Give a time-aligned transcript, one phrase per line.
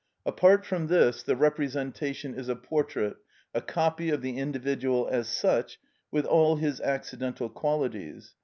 [0.25, 3.17] Apart from this the representation is a portrait,
[3.53, 5.77] a copy of the individual as such,
[6.09, 8.33] with all his accidental qualities.